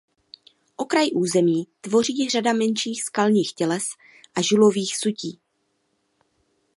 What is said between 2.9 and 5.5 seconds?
skalních těles a žulových sutí.